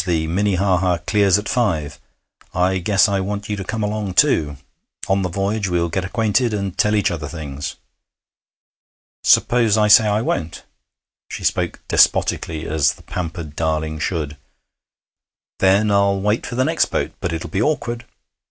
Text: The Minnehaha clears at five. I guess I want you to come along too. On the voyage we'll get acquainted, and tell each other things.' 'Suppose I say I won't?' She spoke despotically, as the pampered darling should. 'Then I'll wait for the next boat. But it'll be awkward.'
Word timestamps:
The 0.03 0.25
Minnehaha 0.25 0.97
clears 1.05 1.37
at 1.37 1.47
five. 1.47 1.99
I 2.55 2.79
guess 2.79 3.07
I 3.07 3.19
want 3.19 3.49
you 3.49 3.55
to 3.55 3.63
come 3.63 3.83
along 3.83 4.15
too. 4.15 4.57
On 5.07 5.21
the 5.21 5.29
voyage 5.29 5.67
we'll 5.69 5.89
get 5.89 6.03
acquainted, 6.03 6.55
and 6.55 6.75
tell 6.75 6.95
each 6.95 7.11
other 7.11 7.27
things.' 7.27 7.75
'Suppose 9.23 9.77
I 9.77 9.87
say 9.87 10.07
I 10.07 10.23
won't?' 10.23 10.63
She 11.29 11.43
spoke 11.43 11.81
despotically, 11.87 12.67
as 12.67 12.93
the 12.95 13.03
pampered 13.03 13.55
darling 13.55 13.99
should. 13.99 14.37
'Then 15.59 15.91
I'll 15.91 16.19
wait 16.19 16.47
for 16.47 16.55
the 16.55 16.65
next 16.65 16.85
boat. 16.85 17.11
But 17.19 17.31
it'll 17.31 17.51
be 17.51 17.61
awkward.' 17.61 18.03